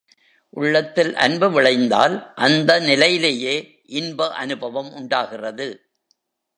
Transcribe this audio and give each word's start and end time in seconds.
உள்ளத்தில் 0.49 1.15
அன்பு 1.15 1.51
விளைந்தால் 1.51 2.33
அந்த 2.35 2.79
நிலையிலேயே 2.79 3.55
இன்ப 3.85 4.29
அநுபவம் 4.33 4.93
உண்டாகிறது. 4.93 5.67